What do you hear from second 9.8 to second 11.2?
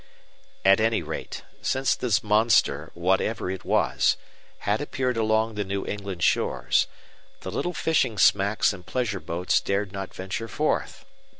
not venture forth.